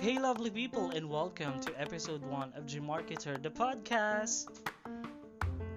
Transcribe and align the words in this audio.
Hey, 0.00 0.18
lovely 0.18 0.48
people, 0.48 0.92
and 0.92 1.10
welcome 1.10 1.60
to 1.60 1.78
episode 1.78 2.24
1 2.24 2.54
of 2.56 2.64
Gmarketer, 2.64 3.42
the 3.42 3.50
podcast. 3.50 4.46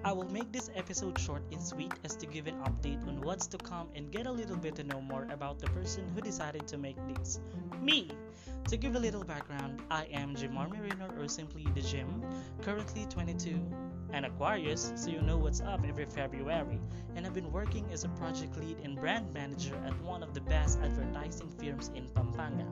I 0.02 0.12
will 0.12 0.30
make 0.30 0.50
this 0.50 0.70
episode 0.74 1.18
short 1.18 1.42
and 1.52 1.60
sweet 1.60 1.92
as 2.04 2.16
to 2.16 2.26
give 2.26 2.46
an 2.46 2.54
update 2.60 3.06
on 3.06 3.20
what's 3.20 3.46
to 3.48 3.58
come 3.58 3.90
and 3.94 4.10
get 4.10 4.26
a 4.26 4.32
little 4.32 4.56
bit 4.56 4.76
to 4.76 4.82
know 4.82 5.02
more 5.02 5.28
about 5.30 5.58
the 5.58 5.66
person 5.66 6.08
who 6.14 6.22
decided 6.22 6.66
to 6.68 6.78
make 6.78 6.96
this. 7.06 7.38
Me! 7.82 8.08
To 8.68 8.78
give 8.78 8.96
a 8.96 8.98
little 8.98 9.24
background, 9.24 9.82
I 9.90 10.04
am 10.04 10.34
Jimar 10.34 10.70
Merino 10.70 11.10
or 11.20 11.28
simply 11.28 11.66
the 11.74 11.82
Jim, 11.82 12.24
currently 12.62 13.04
22, 13.04 13.60
an 14.14 14.24
Aquarius, 14.24 14.90
so 14.96 15.10
you 15.10 15.20
know 15.20 15.36
what's 15.36 15.60
up 15.60 15.84
every 15.86 16.06
February, 16.06 16.80
and 17.14 17.26
I've 17.26 17.34
been 17.34 17.52
working 17.52 17.84
as 17.92 18.04
a 18.04 18.08
project 18.08 18.56
lead 18.56 18.78
and 18.82 18.96
brand 18.96 19.34
manager 19.34 19.74
at 19.84 20.00
one 20.00 20.22
of 20.22 20.32
the 20.32 20.40
best 20.40 20.78
advertising 20.80 21.50
firms 21.58 21.90
in 21.94 22.08
Pampanga. 22.14 22.64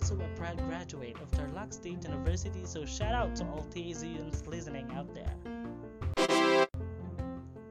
Also 0.00 0.18
a 0.24 0.28
proud 0.38 0.56
graduate 0.66 1.14
of 1.20 1.30
Tarlac 1.32 1.74
State 1.74 2.02
University, 2.04 2.64
so 2.64 2.86
shout 2.86 3.12
out 3.12 3.36
to 3.36 3.44
all 3.44 3.66
TAZians 3.70 4.46
listening 4.46 4.90
out 4.96 5.14
there. 5.14 5.34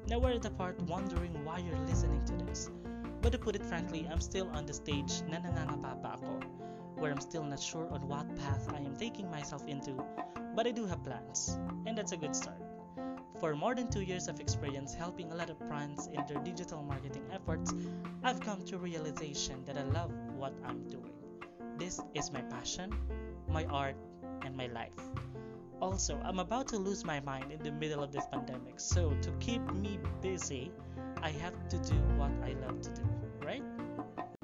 Now 0.07 0.19
we're 0.19 0.33
at 0.33 0.43
the 0.43 0.51
part 0.51 0.79
wondering 0.81 1.43
why 1.43 1.57
you're 1.57 1.79
listening 1.87 2.23
to 2.25 2.33
this. 2.45 2.69
But 3.23 3.31
to 3.31 3.39
put 3.39 3.55
it 3.55 3.65
frankly, 3.65 4.07
I'm 4.11 4.21
still 4.21 4.47
on 4.53 4.67
the 4.67 4.73
stage 4.73 5.23
na 5.27 5.37
ako, 5.39 6.39
where 6.97 7.11
I'm 7.11 7.19
still 7.19 7.43
not 7.43 7.59
sure 7.59 7.89
on 7.91 8.07
what 8.07 8.27
path 8.37 8.71
I 8.75 8.77
am 8.77 8.95
taking 8.95 9.31
myself 9.31 9.65
into, 9.65 9.95
but 10.55 10.67
I 10.67 10.71
do 10.71 10.85
have 10.85 11.03
plans, 11.03 11.57
and 11.87 11.97
that's 11.97 12.11
a 12.11 12.17
good 12.17 12.35
start. 12.35 12.61
For 13.39 13.55
more 13.55 13.73
than 13.73 13.89
two 13.89 14.01
years 14.01 14.27
of 14.27 14.39
experience 14.39 14.93
helping 14.93 15.31
a 15.31 15.35
lot 15.35 15.49
of 15.49 15.57
brands 15.67 16.05
in 16.05 16.23
their 16.27 16.43
digital 16.43 16.83
marketing 16.83 17.25
efforts, 17.33 17.73
I've 18.21 18.39
come 18.39 18.63
to 18.65 18.77
realization 18.77 19.65
that 19.65 19.79
I 19.79 19.83
love 19.83 20.11
what 20.37 20.53
I'm 20.63 20.87
doing. 20.87 21.08
This 21.89 22.01
is 22.13 22.31
my 22.31 22.41
passion, 22.53 22.93
my 23.49 23.65
art, 23.65 23.95
and 24.45 24.55
my 24.55 24.67
life. 24.67 24.93
Also, 25.81 26.21
I'm 26.23 26.37
about 26.37 26.67
to 26.67 26.77
lose 26.77 27.03
my 27.03 27.19
mind 27.19 27.51
in 27.51 27.63
the 27.63 27.71
middle 27.71 28.03
of 28.03 28.11
this 28.11 28.27
pandemic, 28.31 28.79
so 28.79 29.09
to 29.23 29.31
keep 29.39 29.65
me 29.73 29.97
busy, 30.21 30.71
I 31.23 31.31
have 31.41 31.57
to 31.69 31.79
do 31.79 31.97
what 32.13 32.29
I 32.45 32.53
love 32.61 32.79
to 32.85 32.93
do, 32.93 33.01
right? 33.41 33.65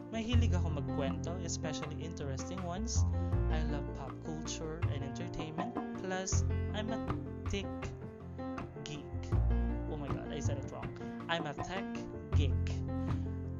Mahilig 0.09 0.57
ako 0.57 0.81
magkwento, 0.81 1.37
especially 1.45 2.01
interesting 2.01 2.57
ones. 2.65 3.05
I 3.53 3.61
love 3.69 3.85
pop 3.93 4.17
culture 4.25 4.81
and 4.89 5.05
entertainment. 5.05 5.77
Plus, 6.01 6.41
I'm 6.73 6.89
a 6.89 6.97
tech 7.53 7.69
geek. 8.81 9.05
Oh 9.93 10.01
my 10.01 10.09
god, 10.09 10.33
I 10.33 10.41
said 10.41 10.57
it 10.57 10.65
wrong. 10.73 10.89
I'm 11.29 11.45
a 11.45 11.53
tech 11.53 11.85
geek. 12.33 12.57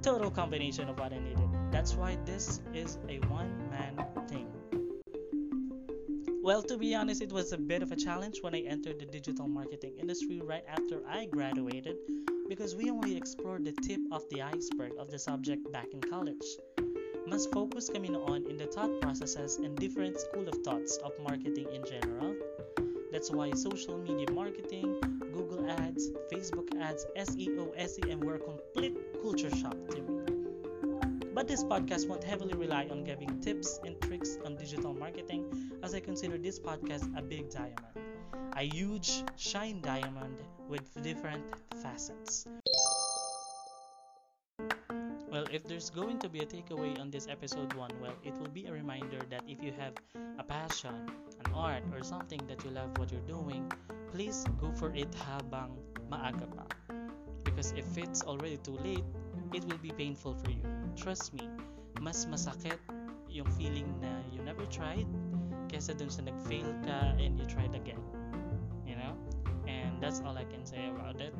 Total 0.01 0.33
combination 0.33 0.89
of 0.89 0.97
what 0.97 1.13
I 1.13 1.21
needed. 1.21 1.49
That's 1.69 1.93
why 1.93 2.17
this 2.25 2.65
is 2.73 2.97
a 3.09 3.21
one. 3.29 3.64
Well, 6.45 6.61
to 6.61 6.77
be 6.77 6.93
honest, 6.93 7.23
it 7.23 7.33
was 7.33 7.53
a 7.53 7.57
bit 7.57 7.81
of 7.81 7.91
a 7.91 7.95
challenge 7.95 8.43
when 8.43 8.53
I 8.53 8.59
entered 8.59 8.99
the 8.99 9.07
digital 9.07 9.47
marketing 9.47 9.93
industry 9.99 10.41
right 10.43 10.63
after 10.67 11.01
I 11.09 11.25
graduated 11.25 11.95
because 12.47 12.75
we 12.75 12.91
only 12.91 13.17
explored 13.17 13.65
the 13.65 13.71
tip 13.71 13.99
of 14.11 14.29
the 14.29 14.43
iceberg 14.43 14.91
of 14.99 15.09
the 15.09 15.17
subject 15.17 15.71
back 15.71 15.87
in 15.91 16.01
college. 16.01 16.45
Mas 17.25 17.47
focus 17.47 17.89
kami 17.89 18.09
noon 18.09 18.45
in 18.47 18.57
the 18.57 18.67
thought 18.67 19.01
processes 19.01 19.57
and 19.57 19.75
different 19.75 20.19
school 20.19 20.47
of 20.47 20.53
thoughts 20.63 20.97
of 20.97 21.13
marketing 21.27 21.65
in 21.73 21.83
general. 21.83 22.35
That's 23.11 23.31
why 23.31 23.49
social 23.53 23.97
media 23.97 24.29
marketing, 24.29 25.01
Google 25.33 25.67
Ads, 25.67 26.11
Facebook 26.31 26.69
Ads, 26.79 27.07
SEO, 27.17 27.73
SEM 27.89 28.19
were 28.19 28.35
a 28.35 28.39
complete 28.39 28.95
culture 29.23 29.49
shock 29.49 29.77
to 29.89 30.01
me. 30.03 30.24
But 31.35 31.49
this 31.49 31.65
podcast 31.65 32.07
won't 32.07 32.23
heavily 32.23 32.53
rely 32.53 32.87
on 32.89 33.03
giving 33.03 33.41
tips 33.41 33.81
and 33.83 33.99
tricks 33.99 34.39
on 34.45 34.55
digital 34.55 34.93
marketing 34.93 35.51
as 35.83 35.93
I 35.93 35.99
consider 35.99 36.37
this 36.37 36.63
podcast 36.63 37.11
a 37.11 37.21
big 37.21 37.51
diamond. 37.51 37.91
A 38.55 38.63
huge 38.63 39.21
shine 39.35 39.81
diamond 39.81 40.39
with 40.69 40.87
different 41.03 41.43
facets. 41.83 42.47
Well, 45.27 45.43
if 45.51 45.67
there's 45.67 45.89
going 45.89 46.19
to 46.19 46.29
be 46.29 46.39
a 46.39 46.45
takeaway 46.45 46.97
on 47.01 47.11
this 47.11 47.27
episode 47.27 47.73
1, 47.73 47.91
well, 47.99 48.15
it 48.23 48.31
will 48.39 48.55
be 48.55 48.67
a 48.67 48.71
reminder 48.71 49.19
that 49.29 49.43
if 49.45 49.61
you 49.61 49.73
have 49.77 49.91
a 50.39 50.43
passion, 50.43 51.11
an 51.43 51.51
art, 51.53 51.83
or 51.91 52.01
something 52.01 52.39
that 52.47 52.63
you 52.63 52.71
love 52.71 52.97
what 52.97 53.11
you're 53.11 53.27
doing, 53.27 53.69
please 54.09 54.45
go 54.55 54.71
for 54.71 54.95
it 54.95 55.11
habang 55.27 55.75
maaga 56.07 56.47
pa. 56.55 56.63
Because 57.43 57.73
if 57.75 57.97
it's 57.97 58.23
already 58.23 58.55
too 58.63 58.79
late, 58.79 59.03
it 59.53 59.63
will 59.65 59.77
be 59.77 59.91
painful 59.91 60.35
for 60.35 60.49
you. 60.51 60.61
Trust 60.95 61.33
me, 61.33 61.49
mas 62.01 62.25
masakit 62.25 62.79
yung 63.29 63.47
feeling 63.59 63.87
na 63.99 64.11
you 64.31 64.39
never 64.43 64.65
tried 64.67 65.07
kesa 65.67 65.97
dun 65.97 66.07
sa 66.07 66.23
nag-fail 66.23 66.71
ka 66.87 67.15
and 67.19 67.35
you 67.35 67.45
tried 67.45 67.75
again. 67.75 67.99
You 68.87 68.95
know? 68.95 69.13
And 69.67 69.99
that's 69.99 70.21
all 70.23 70.37
I 70.37 70.45
can 70.47 70.63
say 70.63 70.87
about 70.87 71.19
it. 71.19 71.33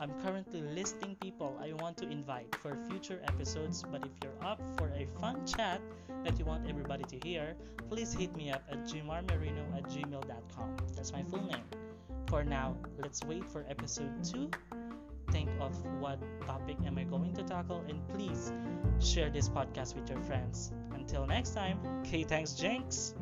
I'm 0.00 0.14
currently 0.22 0.62
listing 0.62 1.18
people 1.18 1.58
I 1.58 1.74
want 1.74 1.98
to 1.98 2.06
invite 2.08 2.54
for 2.62 2.78
future 2.88 3.18
episodes, 3.26 3.82
but 3.90 4.06
if 4.06 4.14
you're 4.22 4.38
up 4.46 4.62
for 4.78 4.94
a 4.94 5.10
fun 5.18 5.42
chat 5.44 5.82
that 6.22 6.38
you 6.38 6.44
want 6.44 6.70
everybody 6.70 7.02
to 7.04 7.18
hear, 7.26 7.58
please 7.90 8.14
hit 8.14 8.30
me 8.36 8.50
up 8.54 8.62
at 8.70 8.86
gmarmerino 8.86 9.66
at 9.76 9.84
gmail.com. 9.90 10.76
That's 10.94 11.12
my 11.12 11.22
full 11.26 11.42
name. 11.42 11.66
For 12.30 12.44
now, 12.44 12.76
let's 13.02 13.24
wait 13.24 13.44
for 13.50 13.66
episode 13.68 14.22
2 14.22 14.50
think 14.52 14.54
of 14.72 14.87
what 16.08 16.46
topic 16.46 16.76
am 16.86 16.96
I 16.96 17.04
going 17.04 17.34
to 17.34 17.42
tackle 17.42 17.84
and 17.88 18.00
please 18.08 18.52
share 18.98 19.28
this 19.28 19.48
podcast 19.48 19.94
with 19.94 20.08
your 20.08 20.20
friends. 20.20 20.72
Until 20.94 21.26
next 21.26 21.50
time, 21.50 21.78
K 22.02 22.24
thanks 22.24 22.54
Jenks. 22.54 23.14